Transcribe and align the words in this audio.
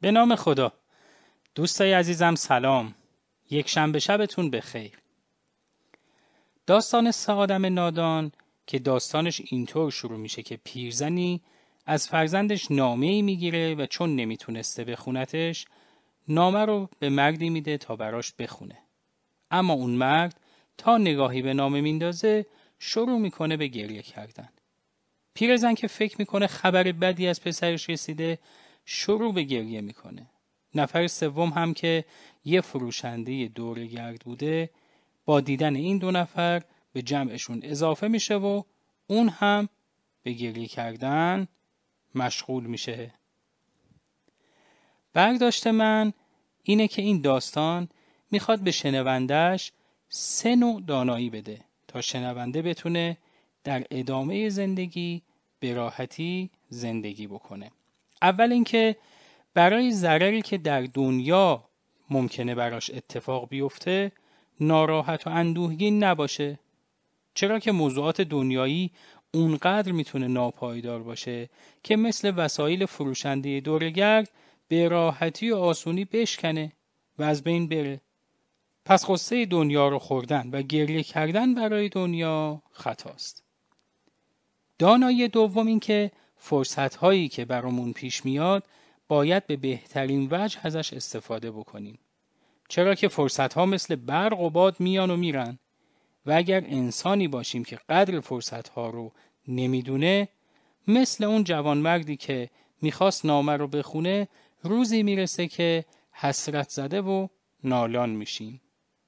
به 0.00 0.10
نام 0.10 0.36
خدا. 0.36 0.72
دوستای 1.54 1.92
عزیزم 1.92 2.34
سلام. 2.34 2.94
یک 3.50 3.68
شنبه 3.68 3.98
شبتون 3.98 4.50
بخیر. 4.50 4.92
داستان 6.66 7.10
سه 7.10 7.32
آدم 7.32 7.66
نادان 7.66 8.32
که 8.66 8.78
داستانش 8.78 9.42
اینطور 9.44 9.90
شروع 9.90 10.18
میشه 10.18 10.42
که 10.42 10.56
پیرزنی 10.64 11.42
از 11.86 12.08
فرزندش 12.08 12.70
نامه 12.70 13.06
ای 13.06 13.22
می‌گیره 13.22 13.74
و 13.74 13.86
چون 13.86 14.16
نمی‌تونسته 14.16 14.84
بخونتش 14.84 15.66
نامه 16.28 16.64
رو 16.64 16.88
به 16.98 17.08
مردی 17.08 17.50
میده 17.50 17.78
تا 17.78 17.96
براش 17.96 18.32
بخونه. 18.32 18.78
اما 19.50 19.72
اون 19.72 19.90
مرد 19.90 20.40
تا 20.78 20.98
نگاهی 20.98 21.42
به 21.42 21.54
نامه 21.54 21.80
میندازه 21.80 22.46
شروع 22.78 23.18
می‌کنه 23.18 23.56
به 23.56 23.66
گریه 23.66 24.02
کردن. 24.02 24.48
پیرزن 25.34 25.74
که 25.74 25.86
فکر 25.86 26.16
می‌کنه 26.18 26.46
خبر 26.46 26.92
بدی 26.92 27.28
از 27.28 27.40
پسرش 27.40 27.90
رسیده 27.90 28.38
شروع 28.88 29.34
به 29.34 29.42
گریه 29.42 29.80
می‌کنه. 29.80 30.30
نفر 30.74 31.06
سوم 31.06 31.48
هم 31.48 31.74
که 31.74 32.04
یه 32.44 32.60
فروشنده 32.60 33.46
گرد 33.86 34.22
بوده 34.24 34.70
با 35.24 35.40
دیدن 35.40 35.74
این 35.74 35.98
دو 35.98 36.10
نفر 36.10 36.62
به 36.92 37.02
جمعشون 37.02 37.60
اضافه 37.64 38.08
میشه 38.08 38.36
و 38.36 38.62
اون 39.06 39.28
هم 39.28 39.68
به 40.22 40.32
گریه 40.32 40.66
کردن 40.66 41.48
مشغول 42.14 42.66
میشه. 42.66 43.14
برداشت 45.12 45.66
من 45.66 46.12
اینه 46.62 46.88
که 46.88 47.02
این 47.02 47.20
داستان 47.20 47.88
می‌خواد 48.30 48.60
به 48.60 48.70
شنوندهش 48.70 49.72
سه 50.08 50.56
نوع 50.56 50.82
دانایی 50.82 51.30
بده 51.30 51.64
تا 51.88 52.00
شنونده 52.00 52.62
بتونه 52.62 53.18
در 53.64 53.84
ادامه 53.90 54.48
زندگی 54.48 55.22
به 55.60 55.74
راحتی 55.74 56.50
زندگی 56.68 57.26
بکنه. 57.26 57.70
اول 58.22 58.52
اینکه 58.52 58.96
برای 59.54 59.92
ضرری 59.92 60.42
که 60.42 60.58
در 60.58 60.82
دنیا 60.82 61.64
ممکنه 62.10 62.54
براش 62.54 62.90
اتفاق 62.90 63.48
بیفته 63.48 64.12
ناراحت 64.60 65.26
و 65.26 65.30
اندوهگین 65.30 66.04
نباشه. 66.04 66.58
چرا 67.34 67.58
که 67.58 67.72
موضوعات 67.72 68.20
دنیایی 68.20 68.90
اونقدر 69.34 69.92
می‌تونه 69.92 70.28
ناپایدار 70.28 71.02
باشه 71.02 71.48
که 71.82 71.96
مثل 71.96 72.32
وسایل 72.36 72.86
فروشنده 72.86 73.60
دورگرد 73.60 74.30
به 74.68 74.88
راحتی 74.88 75.50
و 75.50 75.56
آسونی 75.56 76.04
بشکنه 76.04 76.72
و 77.18 77.22
از 77.22 77.42
بین 77.42 77.68
بره. 77.68 78.00
پس 78.84 79.10
قصه 79.10 79.46
دنیا 79.46 79.88
رو 79.88 79.98
خوردن 79.98 80.50
و 80.52 80.62
گریه 80.62 81.02
کردن 81.02 81.54
برای 81.54 81.88
دنیا 81.88 82.62
خطاست. 82.72 83.45
دانایی 84.78 85.28
دوم 85.28 85.66
این 85.66 85.80
که 85.80 86.10
فرصت 86.36 86.96
هایی 86.96 87.28
که 87.28 87.44
برامون 87.44 87.92
پیش 87.92 88.24
میاد 88.24 88.64
باید 89.08 89.46
به 89.46 89.56
بهترین 89.56 90.28
وجه 90.30 90.60
ازش 90.62 90.92
استفاده 90.92 91.50
بکنیم. 91.50 91.98
چرا 92.68 92.94
که 92.94 93.08
فرصت 93.08 93.54
ها 93.54 93.66
مثل 93.66 93.96
برق 93.96 94.40
و 94.40 94.50
باد 94.50 94.76
میان 94.78 95.10
و 95.10 95.16
میرن. 95.16 95.58
و 96.26 96.32
اگر 96.32 96.64
انسانی 96.66 97.28
باشیم 97.28 97.64
که 97.64 97.78
قدر 97.88 98.20
فرصت 98.20 98.68
ها 98.68 98.90
رو 98.90 99.12
نمی‌دونه 99.48 100.28
مثل 100.88 101.24
اون 101.24 101.44
جوانمردی 101.44 102.16
که 102.16 102.50
می‌خواست 102.82 103.26
نامه 103.26 103.52
رو 103.52 103.68
بخونه 103.68 104.28
روزی 104.62 105.02
می‌رسه 105.02 105.48
که 105.48 105.84
حسرت 106.12 106.68
زده 106.68 107.00
و 107.00 107.28
نالان 107.64 108.10
میشیم. 108.10 108.60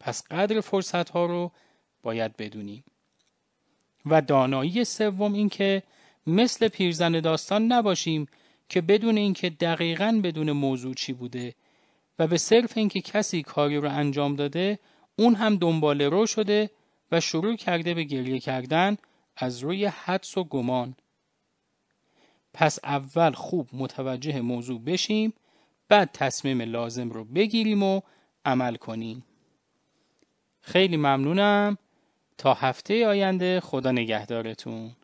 پس 0.00 0.22
قدر 0.30 0.60
فرصت 0.60 1.08
ها 1.08 1.26
رو 1.26 1.52
باید 2.02 2.36
بدونیم. 2.36 2.84
و 4.06 4.22
دانایی 4.22 4.84
سوم 4.84 5.32
این 5.32 5.48
که 5.48 5.82
مثل 6.26 6.68
پیرزن 6.68 7.20
داستان 7.20 7.72
نباشیم 7.72 8.26
که 8.68 8.80
بدون 8.80 9.16
اینکه 9.16 9.50
دقیقا 9.50 10.20
بدون 10.24 10.52
موضوع 10.52 10.94
چی 10.94 11.12
بوده 11.12 11.54
و 12.18 12.26
به 12.26 12.38
صرف 12.38 12.76
اینکه 12.76 13.00
کسی 13.00 13.42
کاری 13.42 13.76
رو 13.76 13.90
انجام 13.90 14.36
داده 14.36 14.78
اون 15.16 15.34
هم 15.34 15.56
دنبال 15.56 16.02
رو 16.02 16.26
شده 16.26 16.70
و 17.12 17.20
شروع 17.20 17.56
کرده 17.56 17.94
به 17.94 18.04
گریه 18.04 18.38
کردن 18.38 18.96
از 19.36 19.58
روی 19.58 19.86
حدس 19.86 20.38
و 20.38 20.44
گمان. 20.44 20.96
پس 22.54 22.78
اول 22.84 23.32
خوب 23.32 23.68
متوجه 23.72 24.40
موضوع 24.40 24.80
بشیم 24.80 25.32
بعد 25.88 26.10
تصمیم 26.12 26.62
لازم 26.62 27.10
رو 27.10 27.24
بگیریم 27.24 27.82
و 27.82 28.00
عمل 28.44 28.76
کنیم. 28.76 29.24
خیلی 30.60 30.96
ممنونم. 30.96 31.78
تا 32.38 32.54
هفته 32.54 33.06
آینده 33.06 33.60
خدا 33.60 33.92
نگهدارتون. 33.92 34.96